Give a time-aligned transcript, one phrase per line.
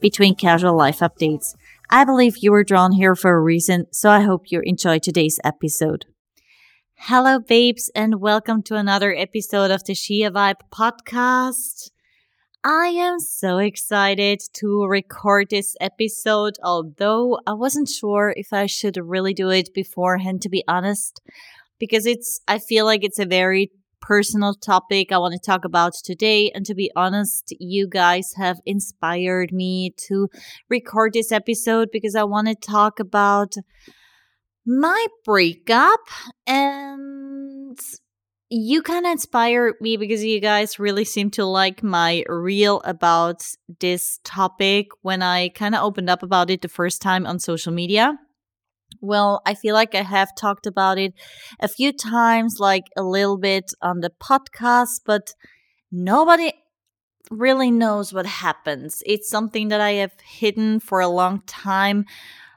[0.00, 1.54] between casual life updates.
[1.90, 5.38] I believe you were drawn here for a reason, so I hope you enjoy today's
[5.44, 6.06] episode.
[6.94, 11.90] Hello, babes, and welcome to another episode of the Shia Vibe podcast.
[12.64, 18.96] I am so excited to record this episode, although I wasn't sure if I should
[18.96, 21.20] really do it beforehand, to be honest,
[21.78, 23.70] because it's, I feel like it's a very
[24.06, 26.50] personal topic I want to talk about today.
[26.54, 30.28] And to be honest, you guys have inspired me to
[30.68, 33.54] record this episode because I want to talk about
[34.66, 36.00] my breakup
[36.46, 37.78] and
[38.50, 43.46] you kind of inspired me because you guys really seem to like my reel about
[43.80, 47.72] this topic when I kind of opened up about it the first time on social
[47.72, 48.18] media.
[49.00, 51.14] Well, I feel like I have talked about it
[51.60, 55.34] a few times, like a little bit on the podcast, but
[55.92, 56.52] nobody
[57.30, 59.02] really knows what happens.
[59.06, 62.04] It's something that I have hidden for a long time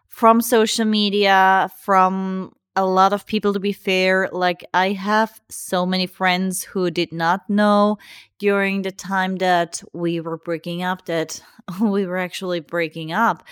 [0.08, 4.30] from social media, from a lot of people to be fair.
[4.32, 7.98] Like, I have so many friends who did not know
[8.40, 11.42] during the time that we were breaking up that
[11.82, 13.44] we were actually breaking up.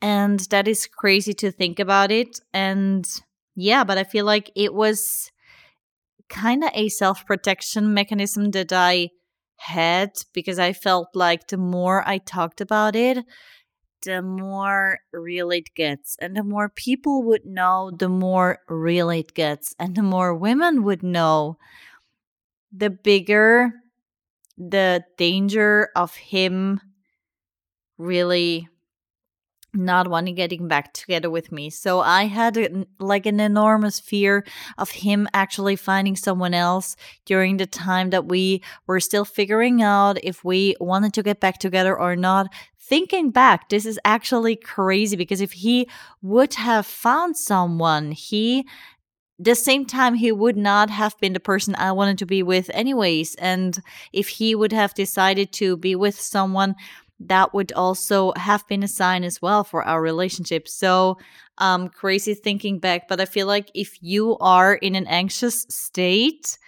[0.00, 2.40] And that is crazy to think about it.
[2.52, 3.08] And
[3.56, 5.30] yeah, but I feel like it was
[6.28, 9.10] kind of a self protection mechanism that I
[9.56, 13.24] had because I felt like the more I talked about it,
[14.04, 16.16] the more real it gets.
[16.20, 19.74] And the more people would know, the more real it gets.
[19.80, 21.58] And the more women would know,
[22.72, 23.72] the bigger
[24.58, 26.80] the danger of him
[27.96, 28.68] really
[29.74, 31.70] not wanting getting back together with me.
[31.70, 34.44] So I had a, like an enormous fear
[34.78, 36.96] of him actually finding someone else
[37.26, 41.58] during the time that we were still figuring out if we wanted to get back
[41.58, 42.52] together or not.
[42.80, 45.88] Thinking back, this is actually crazy because if he
[46.22, 48.66] would have found someone, he
[49.38, 52.70] the same time he would not have been the person I wanted to be with
[52.74, 53.78] anyways and
[54.12, 56.74] if he would have decided to be with someone
[57.20, 60.68] that would also have been a sign as well for our relationship.
[60.68, 61.18] So,
[61.58, 66.58] um, crazy thinking back, but I feel like if you are in an anxious state,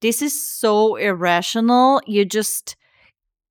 [0.00, 2.00] this is so irrational.
[2.06, 2.76] You just,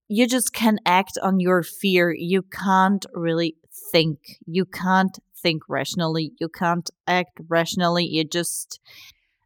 [0.09, 2.11] you just can act on your fear.
[2.11, 3.55] You can't really
[3.91, 4.19] think.
[4.45, 6.33] You can't think rationally.
[6.39, 8.05] You can't act rationally.
[8.05, 8.81] You just,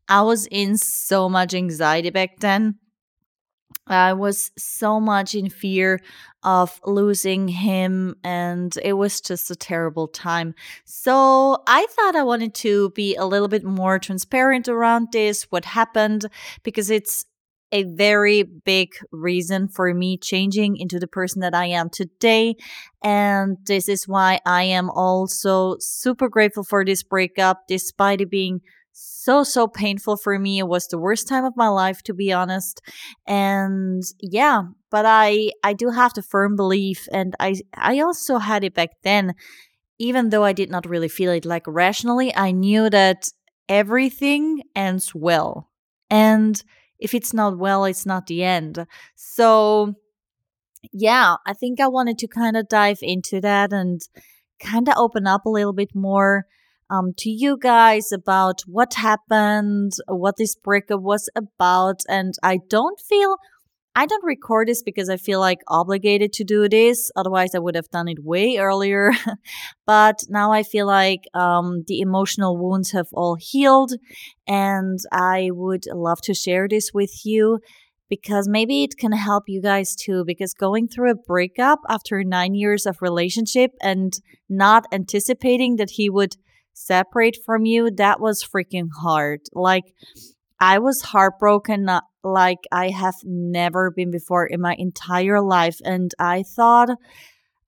[0.08, 2.80] I was in so much anxiety back then
[3.86, 6.00] I was so much in fear
[6.44, 10.56] of losing him, and it was just a terrible time.
[10.86, 15.66] So I thought I wanted to be a little bit more transparent around this, what
[15.66, 16.26] happened,
[16.64, 17.26] because it's
[17.74, 22.56] a very big reason for me changing into the person that I am today.
[23.04, 28.62] And this is why I am also super grateful for this breakup, despite it being
[28.94, 30.60] so so painful for me.
[30.60, 32.82] It was the worst time of my life to be honest.
[33.28, 38.64] And yeah but i i do have the firm belief and i i also had
[38.64, 39.34] it back then.
[40.00, 43.30] Even though i did not really feel it like rationally i knew that
[43.70, 45.70] everything ends well.
[46.10, 46.62] And
[47.00, 48.86] if it's not well it's not the end.
[49.16, 49.96] So
[50.92, 54.02] yeah i think i wanted to kind of dive into that and
[54.60, 56.46] kind of open up a little bit more
[56.90, 62.02] um, to you guys about what happened, what this breakup was about.
[62.08, 63.38] And I don't feel,
[63.96, 67.12] I don't record this because I feel like obligated to do this.
[67.16, 69.12] Otherwise, I would have done it way earlier.
[69.86, 73.94] but now I feel like um, the emotional wounds have all healed.
[74.48, 77.60] And I would love to share this with you
[78.10, 80.24] because maybe it can help you guys too.
[80.26, 84.14] Because going through a breakup after nine years of relationship and
[84.50, 86.36] not anticipating that he would
[86.74, 89.42] separate from you, that was freaking hard.
[89.54, 89.94] Like,
[90.60, 95.80] I was heartbroken uh, like I have never been before in my entire life.
[95.84, 96.90] And I thought,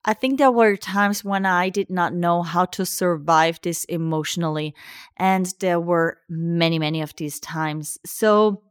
[0.04, 4.74] I think there were times when I did not know how to survive this emotionally.
[5.16, 7.98] And there were many, many of these times.
[8.06, 8.62] So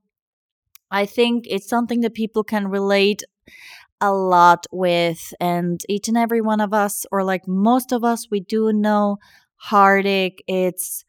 [0.89, 3.23] I think it's something that people can relate.
[4.01, 5.33] a lot with.
[5.39, 9.17] And each and every one of us, or like most of us, we do know
[9.57, 10.43] heartache.
[10.47, 11.05] It's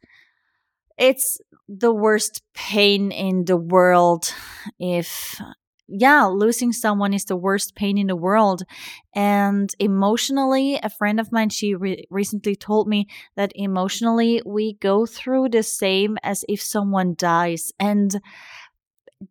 [0.99, 4.33] it's the worst pain in the world
[4.79, 5.41] if
[5.89, 8.65] yeah, losing someone is the worst pain in the world.
[9.15, 13.07] And emotionally, a friend of mine, she re- recently told me
[13.37, 17.71] that emotionally we go through the same as if someone dies.
[17.79, 18.21] And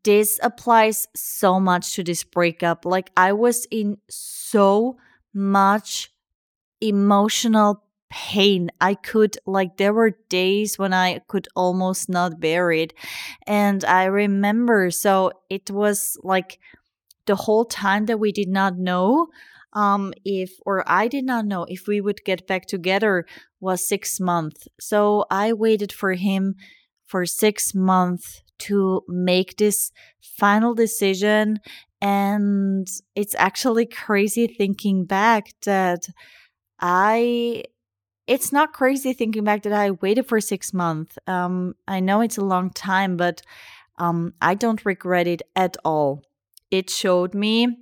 [0.03, 2.85] this applies so much to this breakup.
[2.85, 4.97] Like, I was in so
[5.33, 6.11] much
[6.81, 8.69] emotional pain.
[8.81, 12.93] I could, like, there were days when I could almost not bear it.
[13.47, 16.59] And I remember, so it was like
[17.25, 19.27] the whole time that we did not know
[19.73, 23.25] um if or I did not know if we would get back together
[23.59, 24.67] was 6 months.
[24.79, 26.55] So I waited for him
[27.05, 29.91] for 6 months to make this
[30.21, 31.59] final decision
[32.01, 36.07] and it's actually crazy thinking back that
[36.79, 37.63] I
[38.27, 41.17] it's not crazy thinking back that I waited for six months.
[41.27, 43.41] Um, I know it's a long time, but
[43.97, 46.23] um, I don't regret it at all.
[46.71, 47.77] It showed me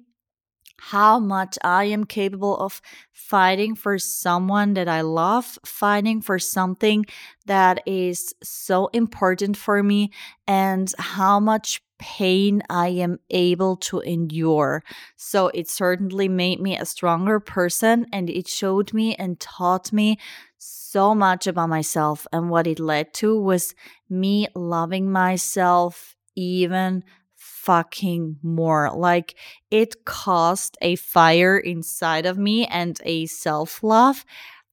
[0.78, 2.82] how much I am capable of
[3.14, 7.06] fighting for someone that I love, fighting for something
[7.46, 10.12] that is so important for me,
[10.46, 14.84] and how much pain I am able to endure.
[15.16, 20.18] So it certainly made me a stronger person and it showed me and taught me
[20.58, 22.26] so much about myself.
[22.32, 23.74] And what it led to was
[24.10, 27.04] me loving myself even
[27.36, 28.92] fucking more.
[28.94, 29.36] Like
[29.72, 34.26] it caused a fire inside of me and a self love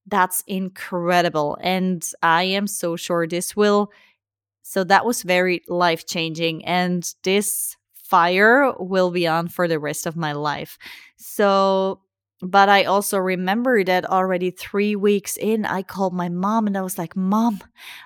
[0.07, 1.57] that's incredible.
[1.61, 3.91] And I am so sure this will
[4.61, 6.65] so that was very life changing.
[6.65, 10.77] And this fire will be on for the rest of my life.
[11.17, 12.01] So,
[12.41, 16.81] but I also remember that already three weeks in, I called my mom and I
[16.81, 17.61] was like, Mom,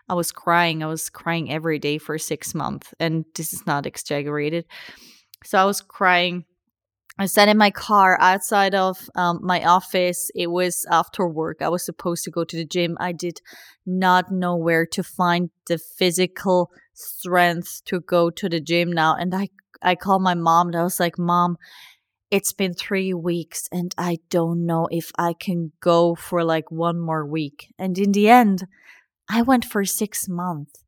[0.09, 0.83] I was crying.
[0.83, 2.93] I was crying every day for six months.
[2.99, 4.65] And this is not exaggerated.
[5.43, 6.45] So I was crying
[7.17, 10.29] I sat in my car outside of um, my office.
[10.35, 11.61] It was after work.
[11.61, 12.97] I was supposed to go to the gym.
[12.99, 13.39] I did
[13.85, 19.15] not know where to find the physical strength to go to the gym now.
[19.15, 19.49] And I,
[19.81, 21.57] I called my mom and I was like, Mom,
[22.31, 26.99] it's been three weeks and I don't know if I can go for like one
[26.99, 27.73] more week.
[27.77, 28.67] And in the end,
[29.29, 30.83] I went for six months.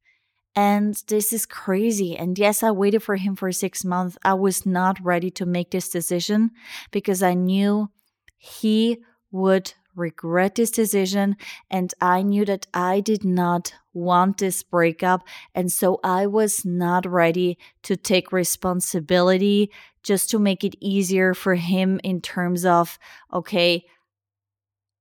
[0.55, 2.17] And this is crazy.
[2.17, 4.17] And yes, I waited for him for six months.
[4.23, 6.49] I was not ready to make this decision
[6.91, 7.91] because I knew
[8.37, 8.97] he
[9.31, 11.35] would regret this decision.
[11.69, 15.27] And I knew that I did not want this breakup.
[15.55, 19.71] And so I was not ready to take responsibility
[20.03, 22.97] just to make it easier for him in terms of,
[23.33, 23.85] okay,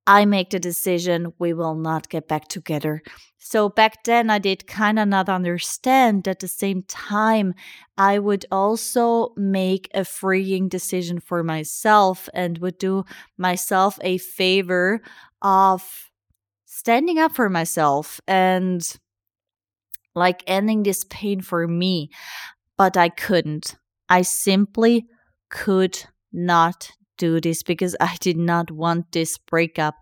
[0.06, 3.02] I make the decision, we will not get back together.
[3.38, 6.28] So back then, I did kind of not understand.
[6.28, 7.54] At the same time,
[7.96, 13.04] I would also make a freeing decision for myself and would do
[13.36, 15.00] myself a favor
[15.42, 16.10] of
[16.64, 18.96] standing up for myself and
[20.14, 22.10] like ending this pain for me.
[22.76, 23.76] But I couldn't.
[24.08, 25.06] I simply
[25.50, 25.98] could
[26.32, 29.96] not do this because I did not want this breakup.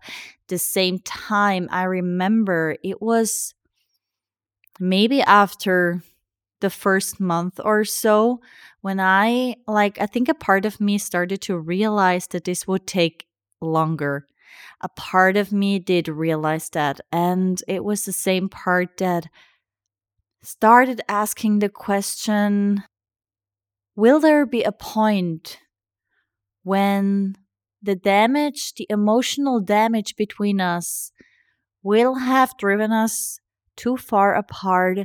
[0.47, 3.53] The same time, I remember it was
[4.79, 6.03] maybe after
[6.61, 8.41] the first month or so
[8.81, 12.87] when I, like, I think a part of me started to realize that this would
[12.87, 13.25] take
[13.61, 14.27] longer.
[14.81, 17.01] A part of me did realize that.
[17.11, 19.27] And it was the same part that
[20.43, 22.83] started asking the question
[23.95, 25.57] Will there be a point
[26.65, 27.35] when
[27.79, 31.11] the damage, the emotional damage between us,
[31.83, 33.39] will have driven us
[33.77, 34.97] too far apart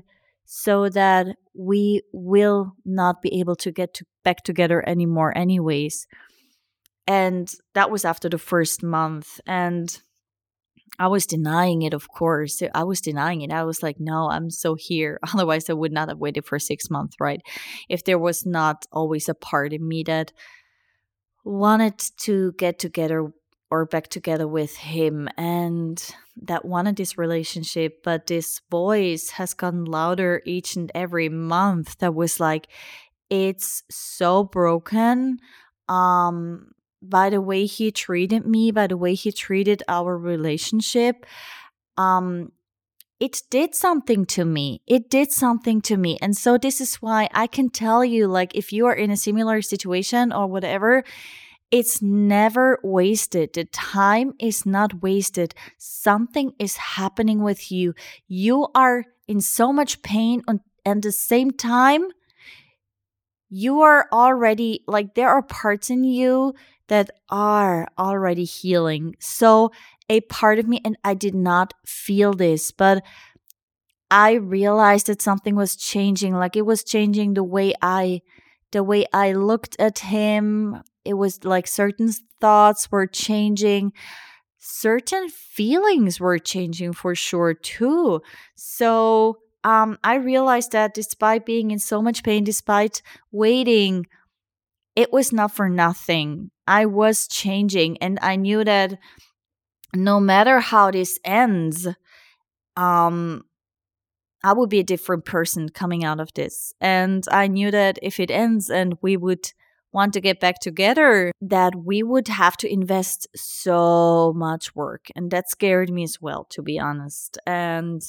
[0.46, 6.06] so that we will not be able to get to back together anymore anyways.
[7.06, 10.00] And that was after the first month and
[10.98, 12.62] i was denying it of course.
[12.74, 13.52] I was denying it.
[13.52, 15.18] I was like no i'm so here.
[15.34, 17.42] Otherwise i would not have waited for six months right?
[17.90, 20.32] If there was not always a part in me that
[21.44, 23.32] wanted to get together
[23.70, 26.10] or back together with him and
[26.42, 32.14] that wanted this relationship but this voice has gotten louder each and every month that
[32.14, 32.68] was like
[33.30, 35.38] it's so broken.
[35.88, 41.24] Um by the way he treated me by the way he treated our relationship
[41.96, 42.52] um
[43.20, 44.80] it did something to me.
[44.86, 46.18] It did something to me.
[46.22, 49.16] And so this is why I can tell you like if you are in a
[49.16, 51.04] similar situation or whatever,
[51.70, 53.52] it's never wasted.
[53.52, 55.54] The time is not wasted.
[55.76, 57.94] Something is happening with you.
[58.26, 62.08] You are in so much pain and at the same time,
[63.50, 66.54] you are already like there are parts in you
[66.88, 69.16] that are already healing.
[69.20, 69.70] So,
[70.08, 73.04] a part of me, and I did not feel this, but
[74.10, 76.34] I realized that something was changing.
[76.34, 78.22] Like it was changing the way I
[78.72, 80.82] the way I looked at him.
[81.04, 83.92] It was like certain thoughts were changing.
[84.58, 88.22] Certain feelings were changing for sure too.
[88.54, 94.06] So um, I realized that despite being in so much pain, despite waiting,
[94.96, 96.50] it was not for nothing.
[96.66, 98.98] I was changing, and I knew that
[99.94, 101.86] no matter how this ends,
[102.76, 103.44] um,
[104.42, 106.72] I would be a different person coming out of this.
[106.80, 109.52] And I knew that if it ends and we would
[109.92, 115.08] want to get back together, that we would have to invest so much work.
[115.16, 117.38] And that scared me as well, to be honest.
[117.46, 118.00] And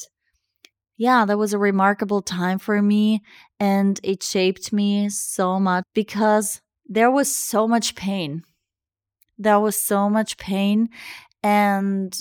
[0.97, 3.21] yeah, that was a remarkable time for me.
[3.59, 8.43] And it shaped me so much because there was so much pain.
[9.37, 10.89] There was so much pain.
[11.41, 12.17] And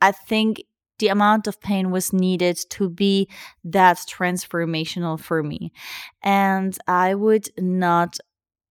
[0.00, 0.62] I think
[0.98, 3.28] the amount of pain was needed to be
[3.64, 5.72] that transformational for me.
[6.22, 8.18] And I would not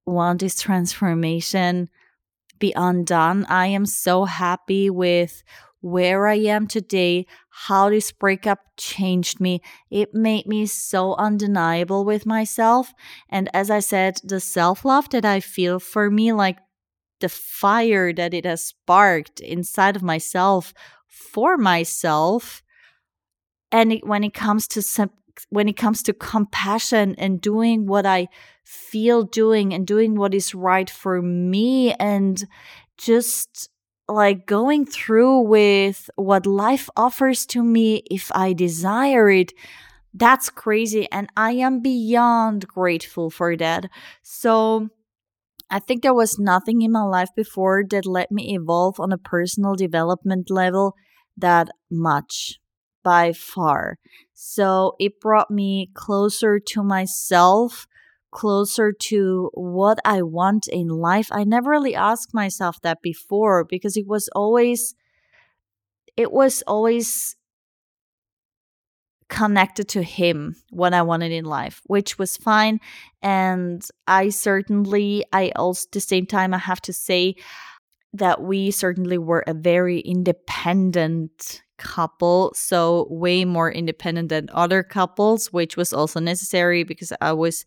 [0.05, 1.89] want this transformation
[2.59, 3.45] be undone.
[3.45, 5.43] I am so happy with
[5.85, 9.61] where I am today, how this breakup changed me.
[9.91, 12.91] It made me so undeniable with myself.
[13.29, 16.57] And as I said, the self love that I feel for me, like
[17.19, 20.73] the fire that it has sparked inside of myself
[21.07, 22.63] for myself
[23.71, 25.11] and it, when it comes to some,
[25.49, 28.27] when it comes to compassion and doing what I
[28.63, 32.43] feel doing and doing what is right for me and
[32.97, 33.69] just
[34.07, 39.51] like going through with what life offers to me if I desire it.
[40.13, 41.07] That's crazy.
[41.11, 43.89] And I am beyond grateful for that.
[44.23, 44.89] So
[45.69, 49.17] I think there was nothing in my life before that let me evolve on a
[49.17, 50.95] personal development level
[51.37, 52.59] that much
[53.03, 53.97] by far.
[54.33, 57.87] So it brought me closer to myself,
[58.35, 61.29] closer to what I want in life.
[61.31, 64.93] I never really asked myself that before because it was always
[66.17, 67.35] it was always
[69.29, 72.79] connected to him what I wanted in life, which was fine.
[73.21, 77.35] And I certainly, I also, at the same time, I have to say,
[78.13, 85.51] that we certainly were a very independent couple so way more independent than other couples
[85.51, 87.65] which was also necessary because i was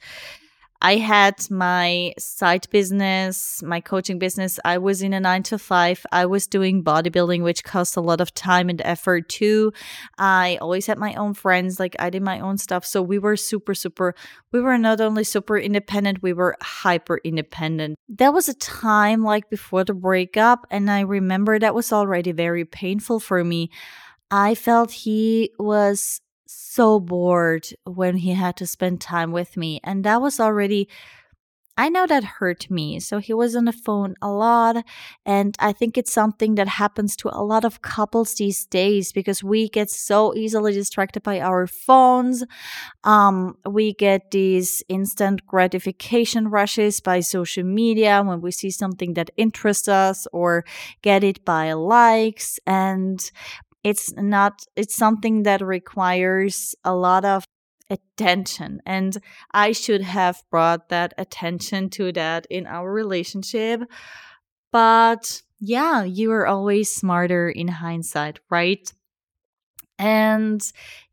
[0.80, 4.60] I had my side business, my coaching business.
[4.64, 6.06] I was in a nine to five.
[6.12, 9.72] I was doing bodybuilding, which cost a lot of time and effort too.
[10.18, 12.84] I always had my own friends, like I did my own stuff.
[12.84, 14.14] So we were super, super,
[14.52, 17.98] we were not only super independent, we were hyper independent.
[18.08, 20.64] That was a time like before the breakup.
[20.70, 23.70] And I remember that was already very painful for me.
[24.30, 29.80] I felt he was so bored when he had to spend time with me.
[29.84, 30.88] And that was already,
[31.76, 33.00] I know that hurt me.
[33.00, 34.82] So he was on the phone a lot.
[35.26, 39.44] And I think it's something that happens to a lot of couples these days because
[39.44, 42.44] we get so easily distracted by our phones.
[43.04, 49.30] Um, we get these instant gratification rushes by social media when we see something that
[49.36, 50.64] interests us or
[51.02, 52.58] get it by likes.
[52.66, 53.20] And
[53.84, 57.44] it's not it's something that requires a lot of
[57.90, 59.18] attention and
[59.52, 63.80] i should have brought that attention to that in our relationship.
[64.72, 68.92] But yeah you are always smarter in hindsight right?
[69.98, 70.62] And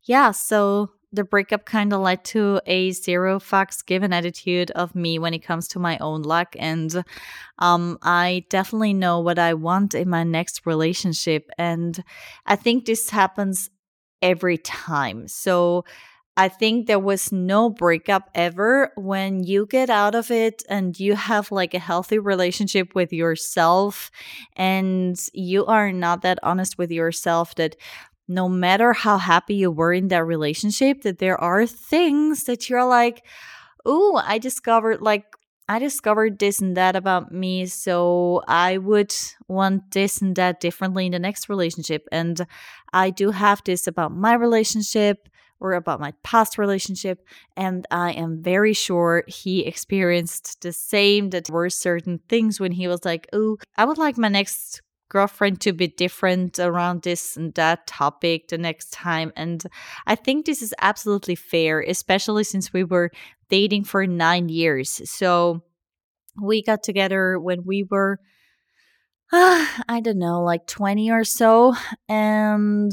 [0.04, 5.18] yeah so the breakup kind of led to a zero fucks given attitude of me
[5.18, 6.54] when it comes to my own luck.
[6.58, 7.04] And
[7.58, 11.48] um, I definitely know what I want in my next relationship.
[11.58, 12.02] And
[12.44, 13.70] I think this happens
[14.20, 15.28] every time.
[15.28, 15.84] So
[16.38, 21.14] I think there was no breakup ever when you get out of it and you
[21.14, 24.10] have like a healthy relationship with yourself
[24.54, 27.76] and you are not that honest with yourself that
[28.28, 32.86] no matter how happy you were in that relationship, that there are things that you're
[32.86, 33.24] like,
[33.84, 35.24] oh, I discovered like
[35.68, 39.12] I discovered this and that about me, so I would
[39.48, 42.06] want this and that differently in the next relationship.
[42.12, 42.46] And
[42.92, 45.28] I do have this about my relationship
[45.58, 47.26] or about my past relationship.
[47.56, 52.86] And I am very sure he experienced the same, that were certain things when he
[52.86, 57.54] was like, Oh, I would like my next girlfriend to be different around this and
[57.54, 59.32] that topic the next time.
[59.36, 59.62] And
[60.06, 63.10] I think this is absolutely fair, especially since we were
[63.48, 65.08] dating for nine years.
[65.08, 65.62] So
[66.40, 68.18] we got together when we were,
[69.32, 71.74] uh, I don't know, like 20 or so.
[72.08, 72.92] And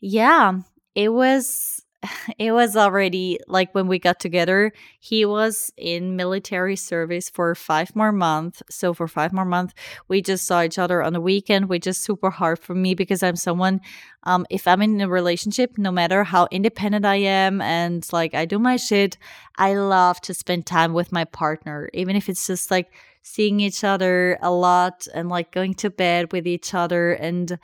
[0.00, 0.52] yeah,
[0.94, 1.79] it was
[2.38, 7.94] it was already like when we got together he was in military service for five
[7.94, 9.74] more months so for five more months
[10.08, 13.22] we just saw each other on the weekend which is super hard for me because
[13.22, 13.80] i'm someone
[14.24, 18.44] um if i'm in a relationship no matter how independent i am and like i
[18.44, 19.18] do my shit
[19.56, 22.90] i love to spend time with my partner even if it's just like
[23.22, 27.58] seeing each other a lot and like going to bed with each other and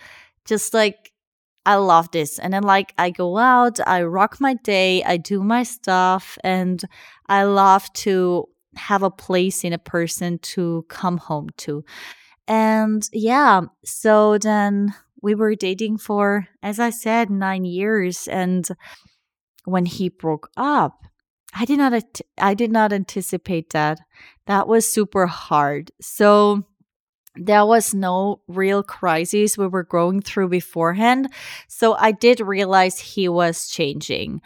[0.44, 1.12] just like
[1.66, 2.38] I love this.
[2.38, 6.82] And then, like, I go out, I rock my day, I do my stuff, and
[7.26, 11.84] I love to have a place in a person to come home to.
[12.46, 18.28] And yeah, so then we were dating for, as I said, nine years.
[18.28, 18.66] And
[19.64, 21.04] when he broke up,
[21.52, 23.98] I did not, I did not anticipate that.
[24.46, 25.90] That was super hard.
[26.00, 26.64] So
[27.36, 31.32] there was no real crisis we were going through beforehand.
[31.68, 34.42] So I did realize he was changing.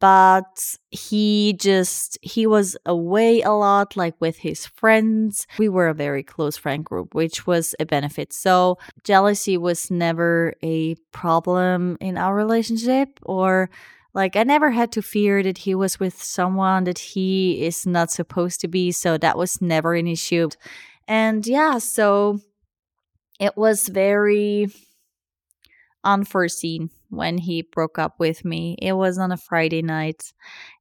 [0.00, 5.44] But he just, he was away a lot, like with his friends.
[5.58, 8.32] We were a very close friend group, which was a benefit.
[8.32, 13.70] So jealousy was never a problem in our relationship or
[14.14, 18.10] like I never had to fear that he was with someone that he is not
[18.10, 18.92] supposed to be.
[18.92, 20.48] So that was never an issue.
[21.08, 22.40] And yeah, so
[23.40, 24.68] it was very
[26.04, 28.76] unforeseen when he broke up with me.
[28.80, 30.32] It was on a Friday night.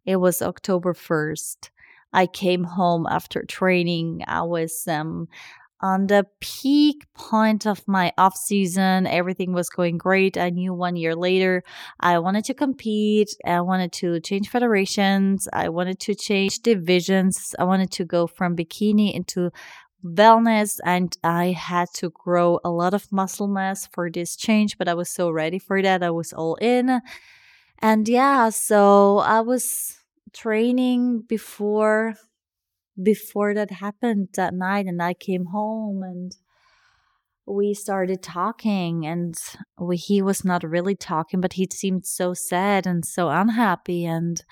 [0.05, 1.69] It was October 1st.
[2.13, 4.23] I came home after training.
[4.27, 5.27] I was um
[5.79, 9.05] on the peak point of my off season.
[9.05, 10.37] Everything was going great.
[10.37, 11.63] I knew one year later
[11.99, 13.29] I wanted to compete.
[13.45, 15.47] I wanted to change federations.
[15.53, 17.53] I wanted to change divisions.
[17.59, 19.51] I wanted to go from bikini into
[20.15, 24.87] wellness and I had to grow a lot of muscle mass for this change, but
[24.87, 26.03] I was so ready for that.
[26.03, 27.01] I was all in.
[27.79, 29.97] And yeah, so I was
[30.33, 32.15] training before
[33.01, 36.35] before that happened that night and I came home and
[37.45, 39.35] we started talking and
[39.79, 44.43] we, he was not really talking but he seemed so sad and so unhappy and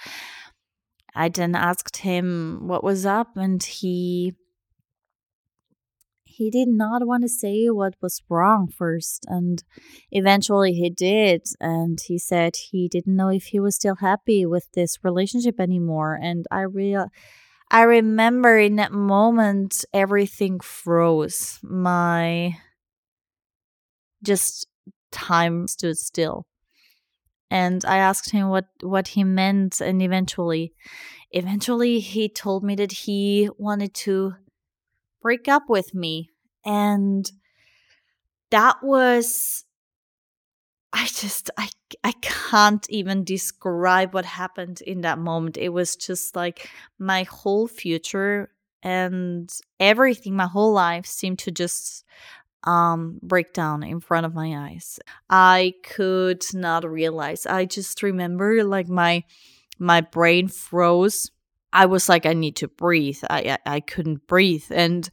[1.16, 4.36] I then asked him what was up and he
[6.36, 9.64] he did not want to say what was wrong first and
[10.12, 14.68] eventually he did and he said he didn't know if he was still happy with
[14.74, 17.08] this relationship anymore and i real
[17.72, 21.60] i remember in that moment everything froze.
[21.64, 22.58] My
[24.24, 24.68] just
[25.12, 26.46] time stood still
[27.50, 30.74] and i asked him what what he meant and eventually
[31.32, 34.34] eventually he told me that he wanted to
[35.26, 36.30] break up with me.
[36.64, 37.32] And
[38.52, 39.66] that was
[40.94, 41.68] I just I
[42.04, 45.58] I can't even describe what happened in that moment.
[45.58, 48.52] It was just like my whole future
[48.84, 52.06] and everything my whole life seemed to just
[52.64, 55.00] um break down in front of my eyes.
[55.28, 57.48] I could not realize.
[57.48, 59.24] I just remember like my
[59.80, 61.32] my brain froze
[61.76, 63.20] I was like, I need to breathe.
[63.30, 64.66] I, I, I couldn't breathe.
[64.72, 65.08] And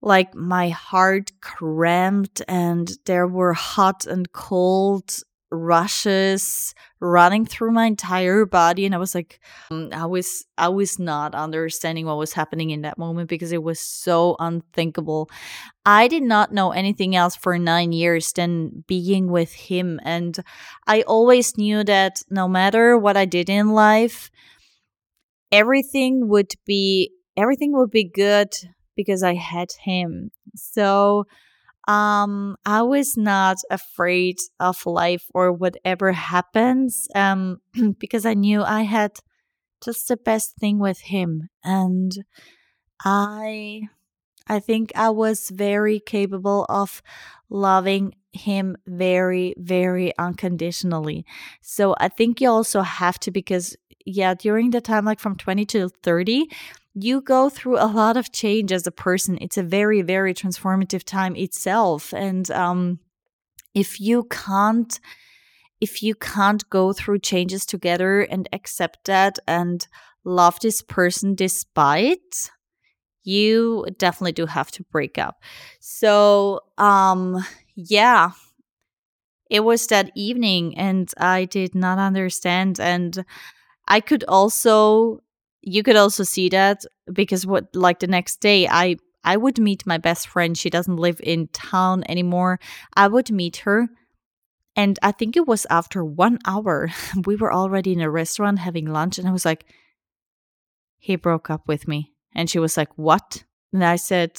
[0.00, 5.18] like my heart cramped and there were hot and cold
[5.50, 9.38] rushes running through my entire body and i was like
[9.70, 13.62] um, i was i was not understanding what was happening in that moment because it
[13.62, 15.30] was so unthinkable
[15.84, 20.40] i did not know anything else for 9 years than being with him and
[20.88, 24.32] i always knew that no matter what i did in life
[25.60, 28.52] everything would be everything would be good
[28.96, 30.30] because I had him.
[30.54, 31.24] So
[31.88, 37.60] um I was not afraid of life or whatever happens um
[38.04, 39.12] because I knew I had
[39.84, 42.12] just the best thing with him and
[43.04, 43.82] I
[44.48, 47.02] I think I was very capable of
[47.50, 51.24] loving him very very unconditionally.
[51.62, 55.66] So I think you also have to because yeah, during the time, like from 20
[55.66, 56.48] to 30,
[56.94, 59.36] you go through a lot of change as a person.
[59.40, 62.14] It's a very, very transformative time itself.
[62.14, 63.00] And um,
[63.74, 64.98] if you can't
[65.78, 69.86] if you can't go through changes together and accept that and
[70.24, 72.50] love this person despite,
[73.24, 75.42] you definitely do have to break up.
[75.80, 77.44] So, um,
[77.76, 78.30] yeah,
[79.48, 82.80] it was that evening and I did not understand.
[82.80, 83.24] And
[83.86, 85.20] I could also,
[85.60, 89.86] you could also see that because what, like the next day, I, I would meet
[89.86, 90.56] my best friend.
[90.56, 92.58] She doesn't live in town anymore.
[92.96, 93.88] I would meet her.
[94.74, 96.88] And I think it was after one hour,
[97.26, 99.18] we were already in a restaurant having lunch.
[99.18, 99.66] And I was like,
[100.98, 102.12] he broke up with me.
[102.34, 103.44] And she was like, What?
[103.72, 104.38] And I said,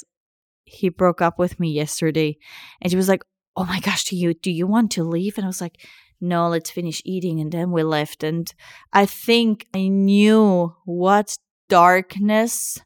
[0.67, 2.37] He broke up with me yesterday.
[2.81, 3.23] And she was like,
[3.55, 5.37] Oh my gosh, do you do you want to leave?
[5.37, 5.81] And I was like,
[6.21, 7.39] No, let's finish eating.
[7.39, 8.23] And then we left.
[8.23, 8.53] And
[8.93, 11.37] I think I knew what
[11.69, 12.79] darkness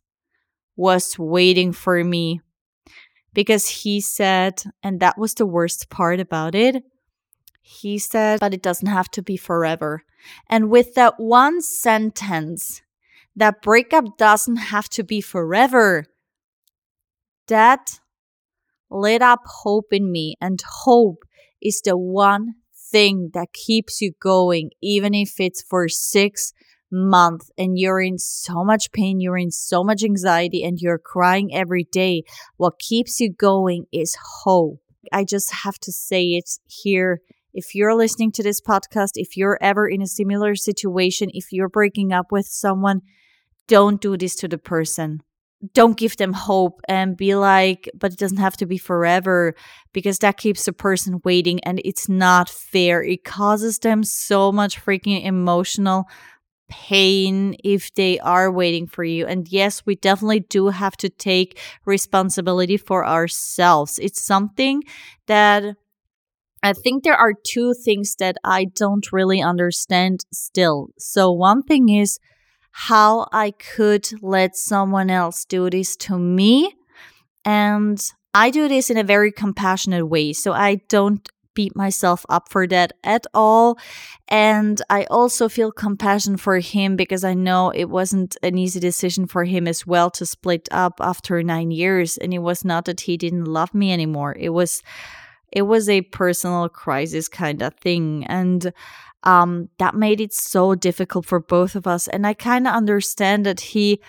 [0.76, 2.42] was waiting for me
[3.34, 6.84] because he said, and that was the worst part about it.
[7.62, 10.04] He said, but it doesn't have to be forever.
[10.50, 12.82] And with that one sentence,
[13.36, 16.06] that breakup doesn't have to be forever.
[17.52, 18.00] That
[18.90, 21.24] lit up hope in me, and hope
[21.62, 22.56] is the one
[22.94, 26.54] thing that keeps you going, even if it's for six
[26.90, 31.54] months and you're in so much pain, you're in so much anxiety, and you're crying
[31.54, 32.24] every day.
[32.56, 34.80] What keeps you going is hope.
[35.12, 37.20] I just have to say it here.
[37.54, 41.68] If you're listening to this podcast, if you're ever in a similar situation, if you're
[41.68, 43.02] breaking up with someone,
[43.68, 45.20] don't do this to the person.
[45.74, 49.54] Don't give them hope and be like, but it doesn't have to be forever
[49.94, 53.04] because that keeps the person waiting and it's not fair.
[53.04, 56.06] It causes them so much freaking emotional
[56.68, 59.28] pain if they are waiting for you.
[59.28, 64.00] And yes, we definitely do have to take responsibility for ourselves.
[64.00, 64.82] It's something
[65.28, 65.76] that
[66.64, 70.90] I think there are two things that I don't really understand still.
[70.98, 72.20] So, one thing is
[72.72, 76.74] how I could let someone else do this to me.
[77.44, 78.02] And
[78.34, 80.34] I do this in a very compassionate way.
[80.34, 83.78] So I don't beat myself up for that at all.
[84.30, 89.28] And I also feel compassion for him because I know it wasn't an easy decision
[89.28, 92.18] for him as well to split up after nine years.
[92.18, 94.36] And it was not that he didn't love me anymore.
[94.40, 94.82] It was
[95.52, 98.26] it was a personal crisis kind of thing.
[98.28, 98.72] And
[99.24, 102.08] um, that made it so difficult for both of us.
[102.08, 104.02] And I kind of understand that he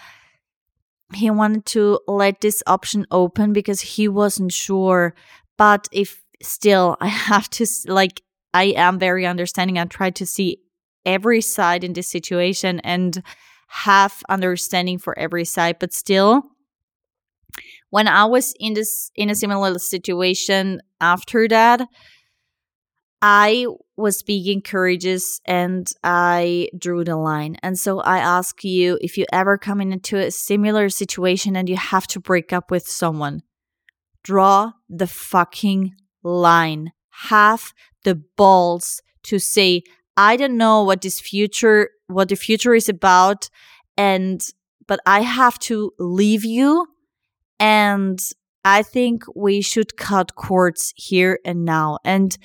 [1.14, 5.14] he wanted to let this option open because he wasn't sure.
[5.58, 8.22] But if still, I have to like
[8.54, 9.78] I am very understanding.
[9.78, 10.58] I try to see
[11.04, 13.22] every side in this situation and
[13.68, 15.78] have understanding for every side.
[15.78, 16.44] But still,
[17.90, 21.86] when I was in this in a similar situation after that,
[23.22, 27.56] I was being courageous and I drew the line.
[27.62, 31.76] And so I ask you if you ever come into a similar situation and you
[31.76, 33.42] have to break up with someone,
[34.24, 36.92] draw the fucking line.
[37.28, 39.82] Have the balls to say,
[40.16, 43.48] I don't know what this future, what the future is about.
[43.96, 44.44] And,
[44.88, 46.88] but I have to leave you.
[47.60, 48.18] And
[48.64, 51.98] I think we should cut cords here and now.
[52.04, 52.36] And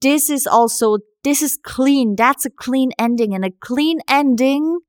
[0.00, 2.16] this is also this is clean.
[2.16, 3.34] That's a clean ending.
[3.34, 4.80] And a clean ending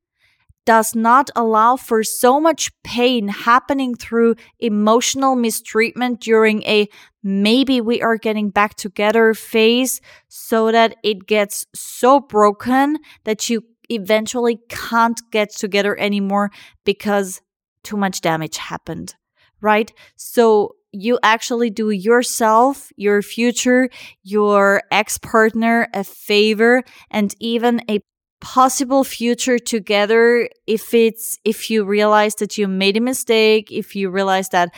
[0.66, 6.88] does not allow for so much pain happening through emotional mistreatment during a
[7.22, 13.62] maybe we are getting back together phase so that it gets so broken that you
[13.89, 16.50] eventually can't get together anymore
[16.86, 17.42] because
[17.84, 19.16] too much damage happened
[19.63, 19.94] right?
[20.18, 23.89] So you actually do yourself, your future,
[24.23, 27.99] your ex partner a favor and even a
[28.39, 34.10] possible future together if it's if you realize that you made a mistake if you
[34.10, 34.69] realize that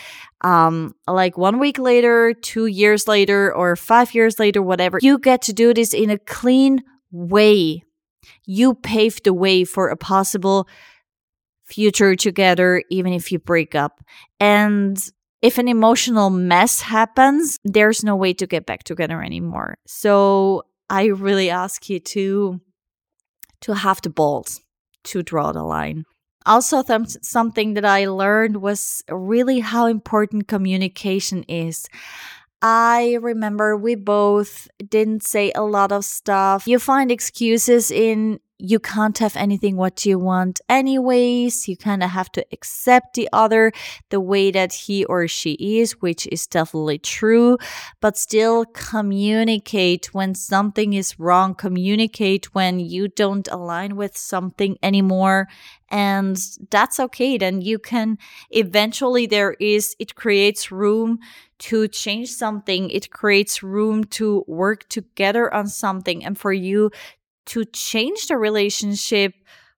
[0.41, 5.41] um like one week later two years later or five years later whatever you get
[5.41, 6.83] to do this in a clean
[7.15, 7.83] way.
[8.45, 10.67] You pave the way for a possible
[11.63, 14.03] future together even if you break up.
[14.39, 14.97] And
[15.45, 19.77] if an emotional mess happens, there's no way to get back together anymore.
[19.85, 22.59] So I really ask you to
[23.61, 24.61] to have the balls
[25.03, 26.05] to draw the line.
[26.47, 31.87] Also, th- something that I learned was really how important communication is.
[32.61, 36.65] I remember we both didn't say a lot of stuff.
[36.65, 41.67] You find excuses in you can't have anything what you want anyways.
[41.67, 43.73] You kind of have to accept the other
[44.09, 47.57] the way that he or she is, which is definitely true,
[47.99, 51.53] but still communicate when something is wrong.
[51.53, 55.47] Communicate when you don't align with something anymore.
[55.89, 56.37] And
[56.71, 57.37] that's okay.
[57.37, 58.17] Then you can
[58.51, 61.19] eventually, there is, it creates room
[61.57, 62.89] to change something.
[62.89, 66.91] It creates room to work together on something and for you
[67.47, 69.33] to change the relationship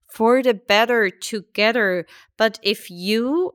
[0.07, 2.05] for the better together.
[2.37, 3.53] But if you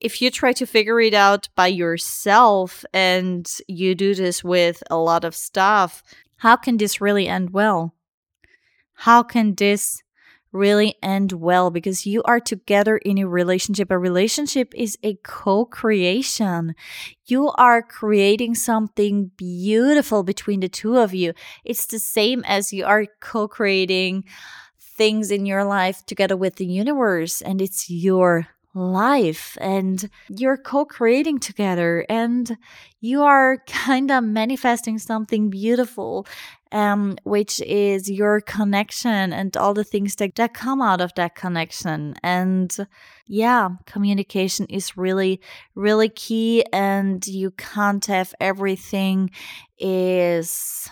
[0.00, 4.96] if you try to figure it out by yourself and you do this with a
[4.96, 6.02] lot of stuff,
[6.36, 7.94] how can this really end well?
[8.92, 10.03] How can this
[10.54, 13.90] really end well because you are together in a relationship.
[13.90, 16.74] A relationship is a co creation.
[17.26, 21.34] You are creating something beautiful between the two of you.
[21.64, 24.24] It's the same as you are co creating
[24.80, 31.38] things in your life together with the universe, and it's your life and you're co-creating
[31.38, 32.56] together and
[33.00, 36.26] you are kind of manifesting something beautiful
[36.72, 41.36] um, which is your connection and all the things that, that come out of that
[41.36, 42.14] connection.
[42.22, 42.76] And
[43.26, 45.40] yeah communication is really
[45.74, 49.30] really key and you can't have everything
[49.78, 50.90] is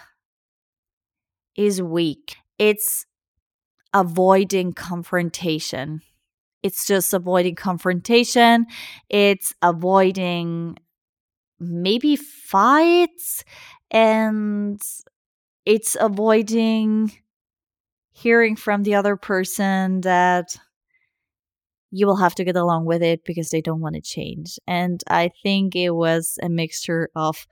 [1.57, 2.37] is weak.
[2.59, 3.07] It's
[3.93, 6.01] avoiding confrontation
[6.63, 8.67] it's just avoiding confrontation.
[9.09, 10.79] It's avoiding
[11.61, 13.45] maybe fights
[13.91, 14.81] and
[15.65, 17.13] it's avoiding
[18.13, 20.57] hearing from the other person that
[21.91, 24.59] you will have to get along with it because they don't want to change.
[24.67, 27.47] And I think it was a mixture of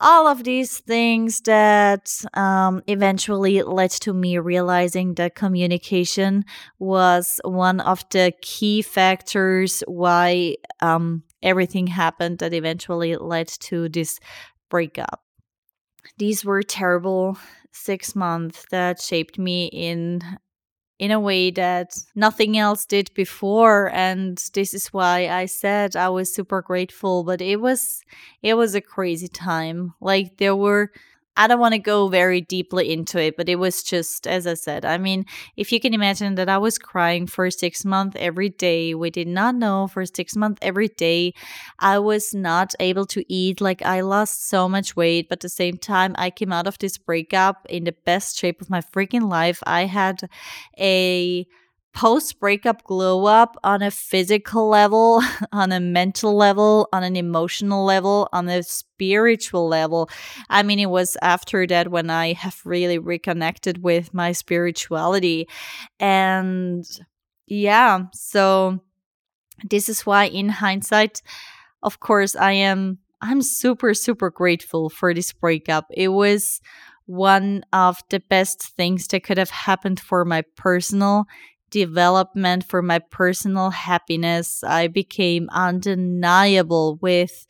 [0.00, 6.44] all of these things that um, eventually led to me realizing that communication
[6.78, 14.20] was one of the key factors why um, everything happened that eventually led to this
[14.68, 15.22] breakup.
[16.16, 17.36] These were terrible
[17.72, 20.20] six months that shaped me in
[20.98, 26.08] in a way that nothing else did before and this is why i said i
[26.08, 28.02] was super grateful but it was
[28.42, 29.94] it was a crazy time.
[30.00, 30.92] Like there were
[31.38, 34.54] I don't want to go very deeply into it, but it was just, as I
[34.54, 35.24] said, I mean,
[35.56, 39.28] if you can imagine that I was crying for six months every day, we did
[39.28, 41.34] not know for six months every day.
[41.78, 43.60] I was not able to eat.
[43.60, 46.76] Like, I lost so much weight, but at the same time, I came out of
[46.78, 49.62] this breakup in the best shape of my freaking life.
[49.64, 50.28] I had
[50.76, 51.46] a
[51.98, 55.20] post breakup glow up on a physical level,
[55.52, 60.08] on a mental level, on an emotional level, on a spiritual level.
[60.48, 65.48] I mean, it was after that when I have really reconnected with my spirituality.
[65.98, 66.84] And
[67.48, 68.78] yeah, so
[69.68, 71.20] this is why, in hindsight,
[71.82, 72.98] of course, I am.
[73.20, 75.86] I'm super, super grateful for this breakup.
[75.90, 76.60] It was
[77.06, 81.26] one of the best things that could have happened for my personal
[81.70, 84.62] development, for my personal happiness.
[84.64, 87.46] I became undeniable with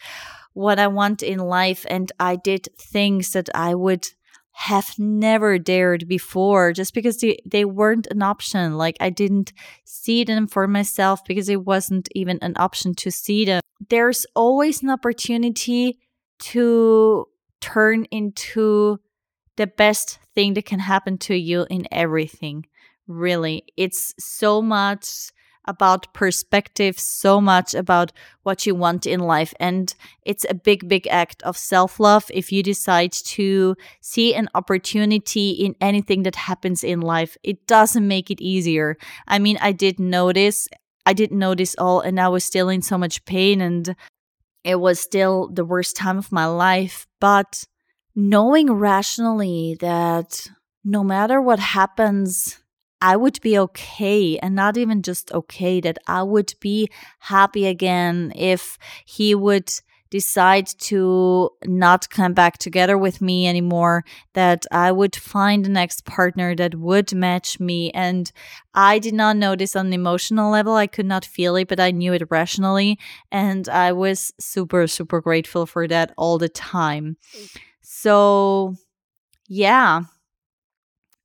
[0.55, 4.09] what I want in life, and I did things that I would
[4.53, 8.77] have never dared before just because they, they weren't an option.
[8.77, 9.53] Like I didn't
[9.85, 13.61] see them for myself because it wasn't even an option to see them.
[13.89, 16.01] There's always an opportunity
[16.41, 17.29] to
[17.61, 18.99] turn into
[19.55, 22.67] the best thing that can happen to you in everything
[23.09, 23.65] really.
[23.77, 25.31] It's so much
[25.69, 28.11] about perspective, so much about
[28.43, 29.53] what you want in life.
[29.61, 29.95] And
[30.25, 35.51] it's a big, big act of self love if you decide to see an opportunity
[35.51, 37.37] in anything that happens in life.
[37.43, 38.97] It doesn't make it easier.
[39.29, 40.69] I mean, I did notice,
[41.05, 43.95] I didn't notice all, and I was still in so much pain, and
[44.65, 47.07] it was still the worst time of my life.
[47.21, 47.65] But
[48.15, 50.49] knowing rationally that
[50.83, 52.59] no matter what happens,
[53.01, 58.33] I would be okay and not even just okay, that I would be happy again
[58.35, 59.73] if he would
[60.11, 66.05] decide to not come back together with me anymore, that I would find the next
[66.05, 67.91] partner that would match me.
[67.91, 68.31] And
[68.75, 70.75] I did not know this on an emotional level.
[70.75, 72.99] I could not feel it, but I knew it rationally.
[73.31, 77.17] And I was super, super grateful for that all the time.
[77.83, 78.77] So,
[79.47, 80.03] yeah,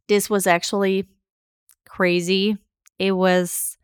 [0.07, 1.07] this was actually
[1.93, 2.58] crazy.
[2.99, 3.77] It was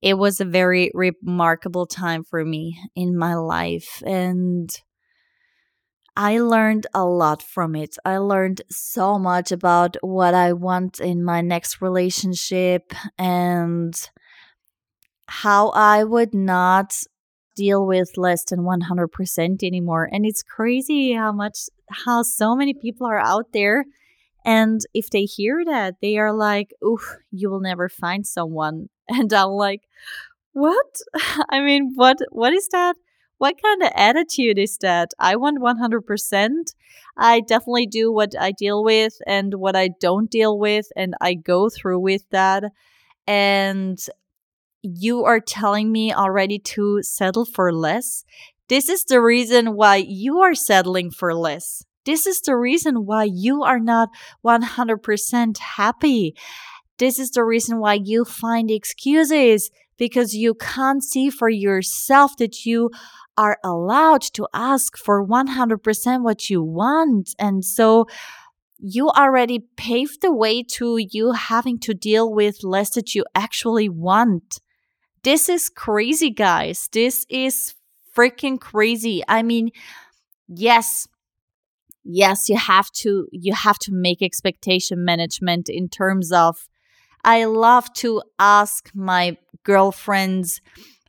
[0.00, 4.70] it was a very remarkable time for me in my life and
[6.16, 7.96] I learned a lot from it.
[8.04, 13.94] I learned so much about what I want in my next relationship and
[15.28, 16.92] how I would not
[17.54, 20.08] deal with less than 100% anymore.
[20.10, 21.68] And it's crazy how much,
[22.04, 23.84] how so many people are out there.
[24.48, 28.88] And if they hear that, they are like, oof, you will never find someone.
[29.10, 29.82] And I'm like,
[30.52, 31.02] what?
[31.50, 32.96] I mean, what, what is that?
[33.36, 35.10] What kind of attitude is that?
[35.18, 36.74] I want 100%.
[37.18, 41.34] I definitely do what I deal with and what I don't deal with, and I
[41.34, 42.64] go through with that.
[43.26, 43.98] And
[44.82, 48.24] you are telling me already to settle for less.
[48.68, 51.84] This is the reason why you are settling for less.
[52.08, 54.08] This is the reason why you are not
[54.42, 56.34] 100% happy.
[56.96, 62.64] This is the reason why you find excuses because you can't see for yourself that
[62.64, 62.88] you
[63.36, 67.34] are allowed to ask for 100% what you want.
[67.38, 68.06] And so
[68.78, 73.90] you already paved the way to you having to deal with less that you actually
[73.90, 74.60] want.
[75.24, 76.88] This is crazy, guys.
[76.90, 77.74] This is
[78.16, 79.22] freaking crazy.
[79.28, 79.72] I mean,
[80.48, 81.06] yes,
[82.08, 86.68] yes, you have to you have to make expectation management in terms of
[87.24, 90.60] I love to ask my girlfriends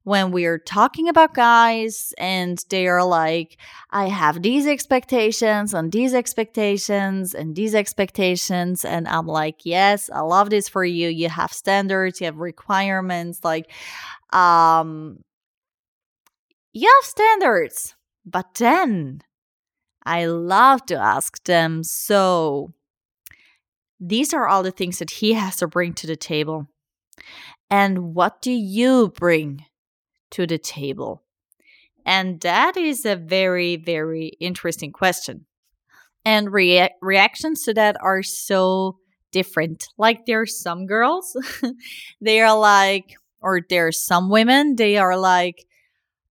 [0.03, 3.57] when we're talking about guys and they are like,
[3.91, 8.83] I have these expectations and these expectations and these expectations.
[8.83, 11.09] And I'm like, yes, I love this for you.
[11.09, 13.43] You have standards, you have requirements.
[13.43, 13.71] Like,
[14.33, 15.19] um,
[16.73, 17.95] you have standards.
[18.25, 19.21] But then
[20.05, 22.73] I love to ask them, so
[23.99, 26.67] these are all the things that he has to bring to the table.
[27.69, 29.65] And what do you bring
[30.31, 31.23] to the table?
[32.05, 35.45] And that is a very, very interesting question.
[36.25, 38.97] And rea- reactions to that are so
[39.31, 39.87] different.
[39.97, 41.37] Like, there are some girls,
[42.21, 45.65] they are like, or there are some women, they are like,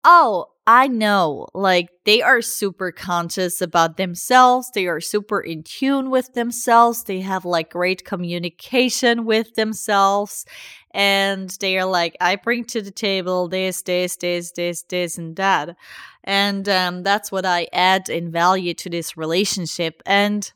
[0.03, 4.71] oh, I know, like they are super conscious about themselves.
[4.73, 7.03] They are super in tune with themselves.
[7.03, 10.45] They have like great communication with themselves.
[10.91, 15.35] And they are like, I bring to the table this, this, this, this, this, and
[15.35, 15.75] that.
[16.23, 20.01] And um, that's what I add in value to this relationship.
[20.05, 20.49] And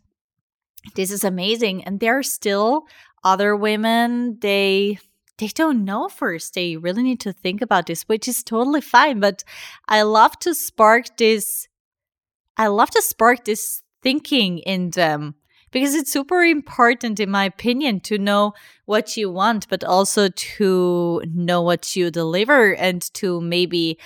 [0.96, 1.84] this is amazing.
[1.84, 2.88] And there are still
[3.26, 5.00] other women, they
[5.38, 6.54] they don't know first.
[6.54, 9.20] They really need to think about this, which is totally fine.
[9.20, 9.44] But
[9.88, 11.68] I love to spark this.
[12.58, 15.36] I love to spark this thinking in them
[15.72, 18.54] because it's super important, in my opinion, to know
[18.86, 24.00] what you want, but also to know what you deliver and to maybe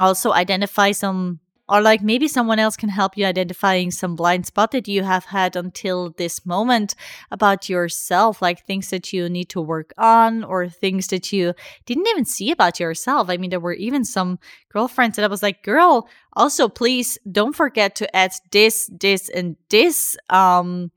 [0.00, 4.70] also identify some or like maybe someone else can help you identifying some blind spot
[4.70, 6.94] that you have had until this moment
[7.30, 12.06] about yourself like things that you need to work on or things that you didn't
[12.08, 13.28] even see about yourself.
[13.28, 14.38] I mean there were even some
[14.72, 19.56] girlfriends that i was like girl also please don't forget to add this this and
[19.70, 20.90] this um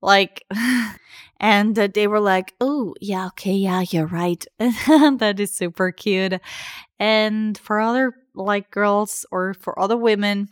[0.00, 0.44] like
[1.40, 4.44] and they were like oh yeah okay yeah you're right.
[4.58, 6.40] That is super cute.
[6.98, 10.48] And for other like girls or for other women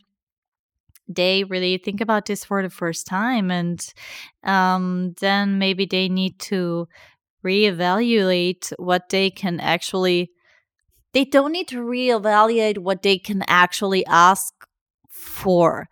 [1.08, 3.92] they really think about this for the first time and
[4.42, 6.88] um, then maybe they need to
[7.44, 10.30] reevaluate what they can actually
[11.16, 14.52] they don't need to reevaluate what they can actually ask
[15.08, 15.88] for.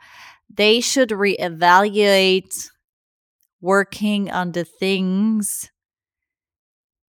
[0.54, 2.68] They should reevaluate
[3.62, 5.70] working on the things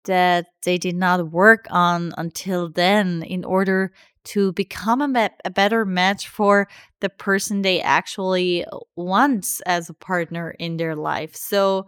[0.05, 3.91] that they did not work on until then in order
[4.27, 6.69] to become a, a better match for
[7.01, 8.65] the person they actually
[8.97, 11.35] want as a partner in their life.
[11.35, 11.87] So,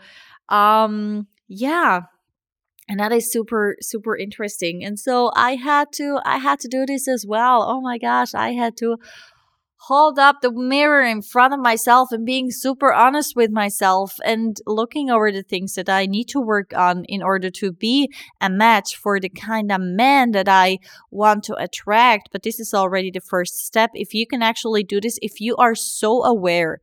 [0.48, 2.03] um, yeah,
[2.88, 6.87] and that is super super interesting and so i had to i had to do
[6.87, 8.96] this as well oh my gosh i had to
[9.83, 14.57] hold up the mirror in front of myself and being super honest with myself and
[14.67, 18.11] looking over the things that I need to work on in order to be
[18.41, 20.79] a match for the kind of man that I
[21.11, 22.31] want to attract.
[22.33, 23.91] But this is already the first step.
[23.95, 26.81] If you can actually do this, if you are so aware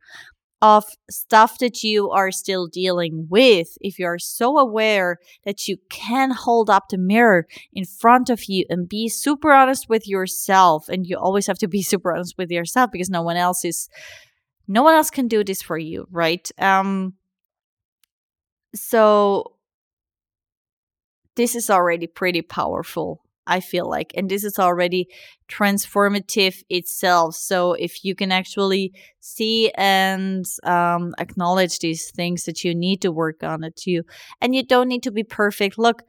[0.62, 5.76] of stuff that you are still dealing with, if you are so aware that you
[5.90, 10.88] can hold up the mirror in front of you and be super honest with yourself,
[10.88, 13.88] and you always have to be super honest with yourself because no one else is,
[14.66, 16.50] no one else can do this for you, right?
[16.58, 17.14] Um,
[18.74, 19.56] so
[21.34, 24.12] this is already pretty powerful I feel like.
[24.14, 25.08] And this is already
[25.48, 27.34] transformative itself.
[27.36, 33.12] So if you can actually see and um, acknowledge these things that you need to
[33.12, 34.02] work on it, you
[34.40, 35.78] and you don't need to be perfect.
[35.78, 36.02] Look,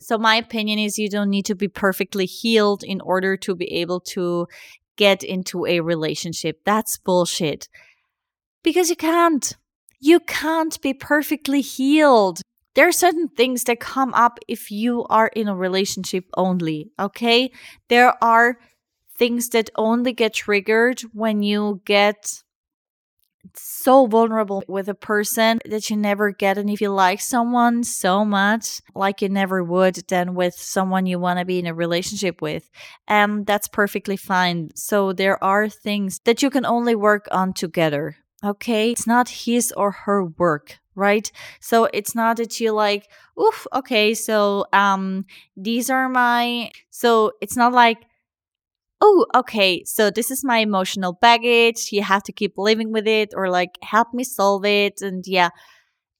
[0.00, 3.70] so my opinion is you don't need to be perfectly healed in order to be
[3.74, 4.46] able to
[4.96, 6.60] get into a relationship.
[6.64, 7.68] That's bullshit.
[8.62, 9.56] Because you can't.
[10.02, 12.40] You can't be perfectly healed
[12.74, 17.50] there are certain things that come up if you are in a relationship only, okay?
[17.88, 18.58] There are
[19.16, 22.42] things that only get triggered when you get
[23.54, 26.58] so vulnerable with a person that you never get.
[26.58, 31.18] And if you like someone so much, like you never would, then with someone you
[31.18, 32.70] want to be in a relationship with,
[33.08, 34.70] and um, that's perfectly fine.
[34.74, 38.16] So there are things that you can only work on together.
[38.44, 38.92] Okay.
[38.92, 41.30] It's not his or her work right?
[41.60, 43.08] So it's not that you like
[43.40, 45.24] oof okay so um
[45.56, 47.98] these are my so it's not like
[49.00, 53.32] oh okay so this is my emotional baggage you have to keep living with it
[53.34, 55.50] or like help me solve it and yeah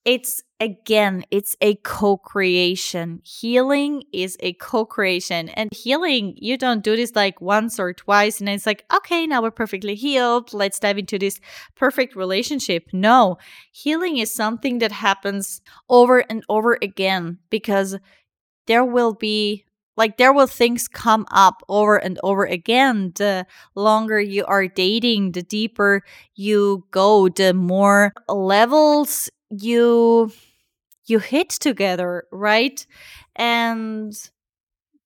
[0.04, 3.20] it's again, it's a co creation.
[3.24, 5.48] Healing is a co creation.
[5.50, 9.42] And healing, you don't do this like once or twice and it's like, okay, now
[9.42, 10.52] we're perfectly healed.
[10.54, 11.40] Let's dive into this
[11.76, 12.88] perfect relationship.
[12.92, 13.36] No,
[13.72, 17.98] healing is something that happens over and over again because
[18.66, 19.64] there will be
[19.96, 25.32] like there will things come up over and over again the longer you are dating
[25.32, 26.02] the deeper
[26.34, 30.32] you go the more levels you
[31.06, 32.86] you hit together, right?
[33.36, 34.12] And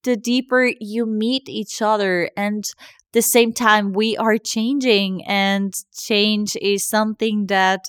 [0.03, 2.65] the deeper you meet each other and
[3.13, 7.87] the same time we are changing and change is something that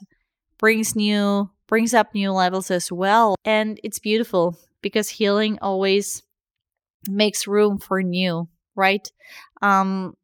[0.58, 6.24] brings new brings up new levels as well and it's beautiful because healing always
[7.10, 9.12] makes room for new right
[9.62, 10.16] um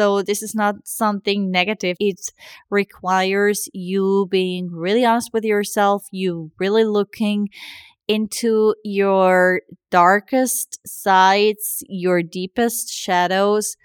[0.00, 1.94] so this is not something negative.
[2.00, 2.32] It
[2.70, 7.50] requires you being really honest with yourself, you really looking
[8.08, 13.76] into your darkest sides, your deepest shadows.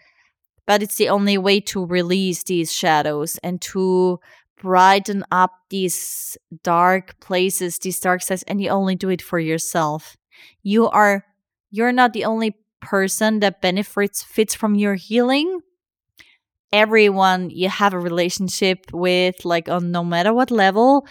[0.65, 4.21] But it's the only way to release these shadows and to
[4.61, 10.15] brighten up these dark places, these dark sides, and you only do it for yourself.
[10.63, 11.25] You are
[11.71, 15.59] you're not the only person that benefits fits from your healing
[16.75, 21.07] everyone you have a relationship with, like on no matter what level,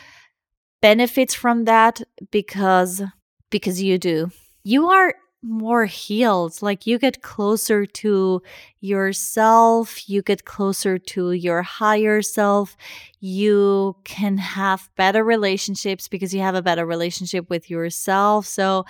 [0.83, 3.03] benefits from that because
[3.51, 4.31] because you do.
[4.65, 6.63] You are more healed.
[6.63, 8.43] Like you get closer to
[8.81, 12.77] yourself, you get closer to your higher self.
[13.21, 18.47] You can have better relationships because you have a better relationship with yourself.
[18.47, 18.85] So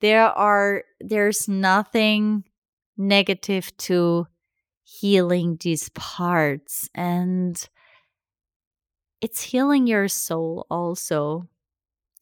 [0.00, 2.44] there are there's nothing
[2.96, 4.26] negative to
[5.02, 7.68] healing these parts and
[9.20, 11.48] it's healing your soul also.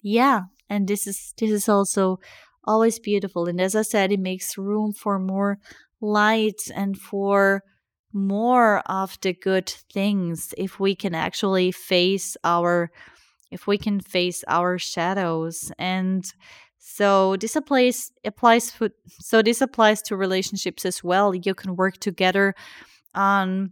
[0.03, 2.19] Yeah and this is this is also
[2.65, 5.59] always beautiful and as i said it makes room for more
[6.01, 7.63] light and for
[8.13, 12.91] more of the good things if we can actually face our
[13.51, 16.35] if we can face our shadows and
[16.81, 18.89] so this applies applies for,
[19.21, 21.35] so this applies to relationships as well.
[21.35, 22.55] You can work together
[23.15, 23.71] on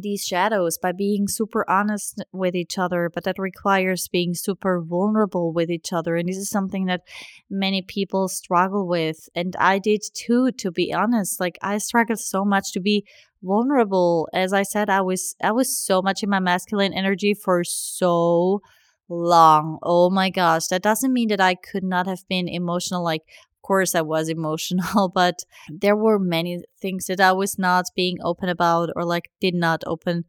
[0.00, 5.52] these shadows by being super honest with each other, but that requires being super vulnerable
[5.52, 6.16] with each other.
[6.16, 7.02] And this is something that
[7.50, 9.28] many people struggle with.
[9.34, 11.38] And I did too, to be honest.
[11.38, 13.04] Like I struggled so much to be
[13.42, 14.26] vulnerable.
[14.32, 18.62] As I said, I was I was so much in my masculine energy for so
[19.08, 19.78] long.
[19.82, 20.66] Oh my gosh.
[20.68, 23.02] That doesn't mean that I could not have been emotional.
[23.02, 27.86] Like, of course, I was emotional, but there were many things that I was not
[27.94, 30.24] being open about or like did not open.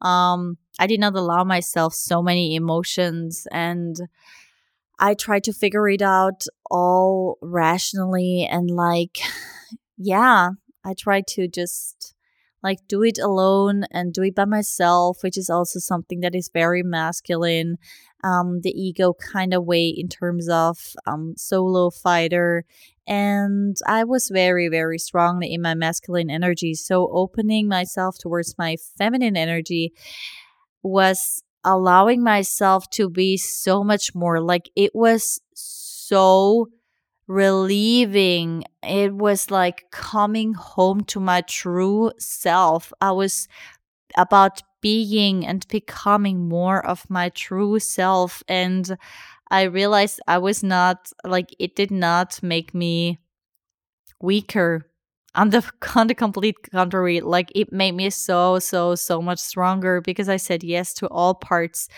[0.00, 3.96] Um, I did not allow myself so many emotions and
[4.98, 9.18] I tried to figure it out all rationally and like,
[9.96, 10.50] yeah,
[10.84, 12.14] I tried to just
[12.62, 16.50] like do it alone and do it by myself, which is also something that is
[16.52, 17.76] very masculine
[18.24, 22.64] um, the ego kind of way in terms of um, solo fighter.
[23.06, 26.74] And I was very, very strongly in my masculine energy.
[26.74, 29.92] So opening myself towards my feminine energy
[30.82, 36.68] was allowing myself to be so much more like it was so
[37.26, 38.64] relieving.
[38.82, 42.92] It was like coming home to my true self.
[43.00, 43.48] I was
[44.16, 48.42] about being and becoming more of my true self.
[48.48, 48.96] And
[49.50, 53.18] I realized I was not like, it did not make me
[54.20, 54.88] weaker
[55.34, 55.62] on the
[55.96, 57.20] on the complete contrary.
[57.20, 61.34] Like it made me so so so much stronger because i said yes to all
[61.34, 61.88] parts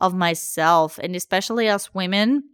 [0.00, 0.98] of myself.
[1.02, 2.44] And especially as women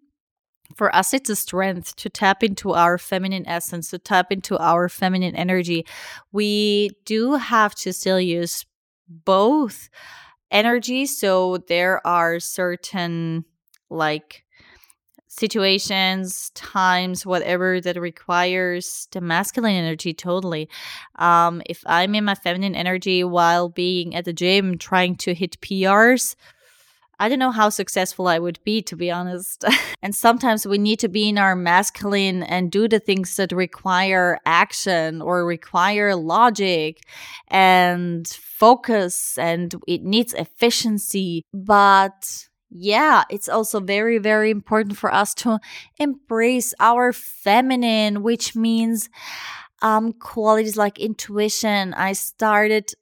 [0.77, 4.89] for us it's a strength to tap into our feminine essence to tap into our
[4.89, 5.85] feminine energy.
[6.33, 8.65] We do have to still use
[9.11, 9.89] both
[10.51, 13.45] energies so there are certain
[13.89, 14.45] like
[15.31, 20.69] situations, times, whatever that requires the masculine energy totally.
[21.17, 25.61] Um, if I'm in my feminine energy while being at the gym trying to hit
[25.61, 26.35] PRs,
[27.21, 29.67] I don't know how successful I would be, to be honest.
[30.03, 34.39] and sometimes we need to be in our masculine and do the things that require
[34.47, 37.03] action or require logic
[37.49, 41.45] and focus, and it needs efficiency.
[41.53, 45.59] But yeah, it's also very, very important for us to
[45.99, 49.11] embrace our feminine, which means
[49.83, 51.93] um, qualities like intuition.
[51.95, 52.93] I started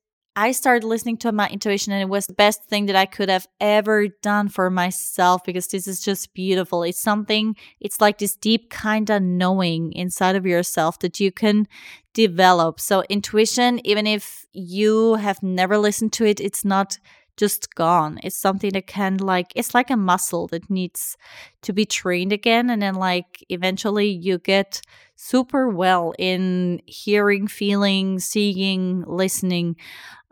[0.41, 3.29] I started listening to my intuition and it was the best thing that I could
[3.29, 6.85] have ever done for myself because this is just beautiful.
[6.85, 11.67] It's something, it's like this deep kind of knowing inside of yourself that you can
[12.15, 12.79] develop.
[12.79, 16.99] So, intuition, even if you have never listened to it, it's not
[17.39, 18.19] just gone.
[18.23, 21.17] It's something that can like it's like a muscle that needs
[21.63, 24.83] to be trained again and then like eventually you get
[25.17, 29.77] super well in hearing, feeling, seeing, listening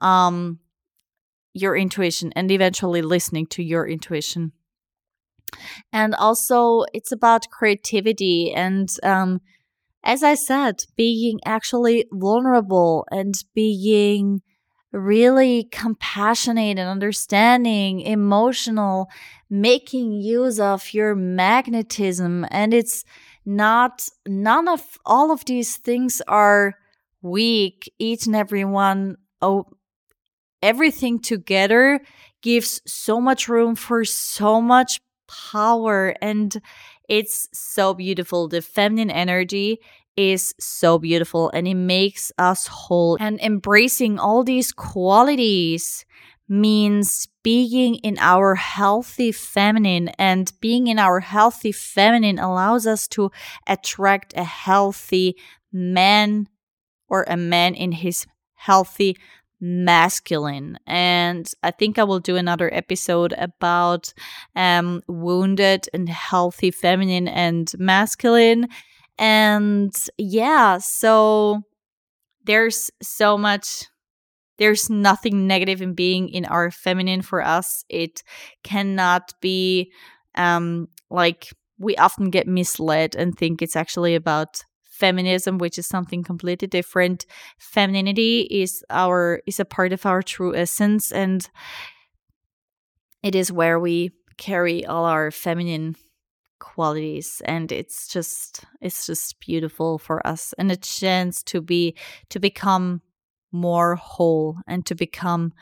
[0.01, 0.59] um
[1.55, 4.53] your intuition and eventually listening to your intuition.
[5.93, 9.41] And also it's about creativity and um
[10.05, 14.43] as I said, being actually vulnerable and being
[14.97, 19.09] really compassionate and understanding, emotional,
[19.51, 22.47] making use of your magnetism.
[22.51, 23.05] And it's
[23.45, 26.75] not, none of all of these things are
[27.23, 27.93] weak.
[27.99, 29.67] Each and every one, oh,
[30.63, 32.01] everything together
[32.43, 36.15] gives so much room for so much power.
[36.23, 36.57] And
[37.09, 38.49] it's so beautiful.
[38.49, 39.81] The feminine energy
[40.17, 43.17] is so beautiful and it makes us whole.
[43.21, 46.05] And embracing all these qualities
[46.49, 53.31] means being in our healthy feminine and being in our healthy feminine allows us to
[53.67, 55.37] attract a healthy
[55.73, 56.49] man
[57.09, 59.17] or a man in his healthy
[59.59, 64.13] masculine and i think i will do another episode about
[64.55, 68.69] um wounded and healthy feminine and masculine
[69.19, 71.63] and yeah, so
[72.45, 73.87] there's so much
[74.59, 77.85] there's nothing negative in being in our feminine for us.
[77.89, 78.23] It
[78.63, 79.93] cannot be
[80.35, 86.25] um like we often get misled and think it's actually about feminism which is something
[86.25, 87.27] completely different
[87.59, 91.51] femininity is our is a part of our true essence and
[93.23, 95.97] it is where we carry all our feminine
[96.59, 101.97] qualities and it's just it's just beautiful for us and a chance to be
[102.31, 103.03] to become
[103.53, 105.53] more whole and to become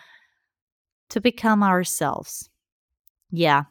[1.11, 2.49] to become ourselves.
[3.31, 3.65] Yeah.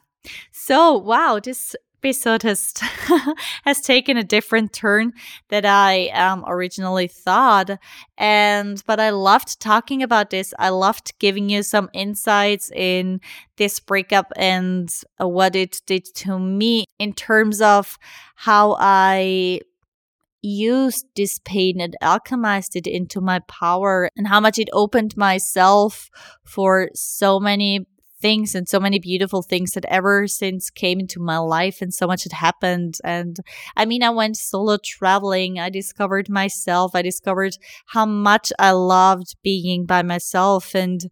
[0.52, 2.74] So wow this episode has
[3.64, 5.12] has taken a different turn
[5.48, 7.70] that I um, originally thought,
[8.18, 10.52] and but I loved talking about this.
[10.58, 13.20] I loved giving you some insights in
[13.56, 17.98] this breakup and uh, what it did to me in terms of
[18.36, 19.60] how I
[20.42, 26.10] used this pain and alchemized it into my power and how much it opened myself
[26.44, 27.86] for so many
[28.24, 32.06] things and so many beautiful things that ever since came into my life and so
[32.06, 32.94] much had happened.
[33.04, 33.36] And
[33.76, 35.58] I mean, I went solo traveling.
[35.58, 36.92] I discovered myself.
[36.94, 37.58] I discovered
[37.88, 41.02] how much I loved being by myself and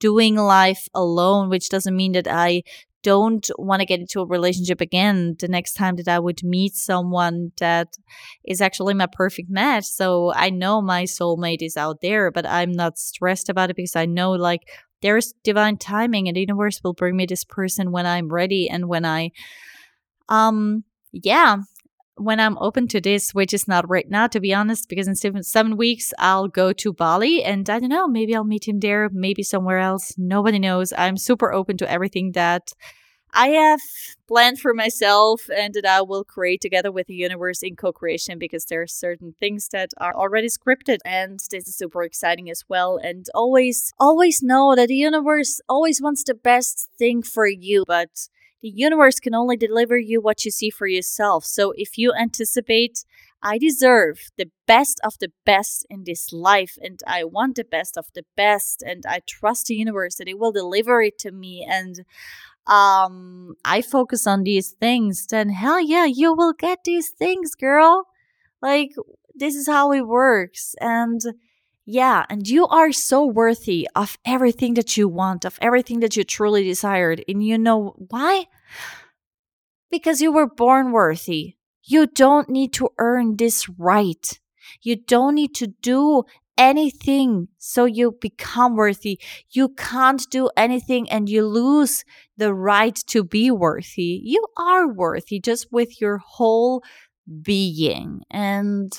[0.00, 2.62] doing life alone, which doesn't mean that I
[3.02, 6.74] don't want to get into a relationship again the next time that I would meet
[6.74, 7.88] someone that
[8.46, 9.84] is actually my perfect match.
[9.84, 13.96] So I know my soulmate is out there, but I'm not stressed about it because
[13.96, 14.62] I know like
[15.02, 18.88] there's divine timing and the universe will bring me this person when I'm ready and
[18.88, 19.30] when I
[20.28, 21.58] um yeah
[22.16, 25.14] when I'm open to this, which is not right now, to be honest, because in
[25.14, 28.80] seven, seven weeks I'll go to Bali and I don't know, maybe I'll meet him
[28.80, 30.14] there, maybe somewhere else.
[30.16, 30.92] Nobody knows.
[30.96, 32.72] I'm super open to everything that
[33.32, 33.80] I have
[34.28, 38.38] planned for myself and that I will create together with the universe in co creation
[38.38, 40.98] because there are certain things that are already scripted.
[41.04, 42.98] And this is super exciting as well.
[43.02, 47.84] And always, always know that the universe always wants the best thing for you.
[47.86, 48.28] But
[48.60, 51.44] the universe can only deliver you what you see for yourself.
[51.44, 53.04] So if you anticipate
[53.42, 57.98] I deserve the best of the best in this life and I want the best
[57.98, 61.66] of the best and I trust the universe that it will deliver it to me
[61.68, 62.04] and
[62.66, 68.06] um I focus on these things, then hell yeah, you will get these things, girl.
[68.60, 68.92] Like
[69.34, 70.74] this is how it works.
[70.80, 71.20] And
[71.84, 76.24] yeah, and you are so worthy of everything that you want, of everything that you
[76.24, 77.24] truly desired.
[77.28, 78.46] And you know why?
[79.90, 81.56] Because you were born worthy.
[81.84, 84.38] You don't need to earn this right.
[84.80, 86.24] You don't need to do
[86.62, 89.18] anything so you become worthy.
[89.50, 92.04] You can't do anything and you lose
[92.36, 94.20] the right to be worthy.
[94.22, 96.82] You are worthy just with your whole
[97.42, 98.22] being.
[98.30, 98.92] And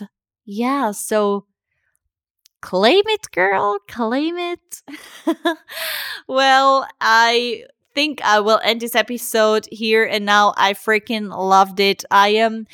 [0.45, 1.45] yeah, so
[2.61, 4.81] claim it, girl, claim it.
[6.27, 10.53] well, I think I will end this episode here and now.
[10.57, 12.03] I freaking loved it.
[12.11, 12.65] I am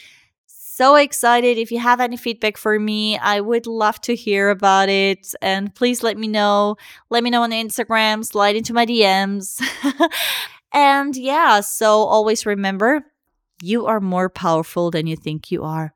[0.80, 1.58] so excited.
[1.58, 5.36] If you have any feedback for me, I would love to hear about it.
[5.42, 6.78] And please let me know.
[7.10, 9.62] Let me know on Instagram, slide into my DMs.
[10.74, 13.04] and yeah, so always remember
[13.62, 15.94] you are more powerful than you think you are.